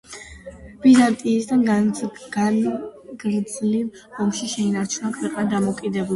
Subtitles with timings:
[0.85, 1.61] ბიზანტიასთან
[2.37, 6.09] ხანგრძლივ ომში შეინარჩუნა ქვეყნის დამოუკიდებლობა.